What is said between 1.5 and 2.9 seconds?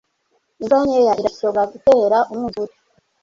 gutera umwuzure.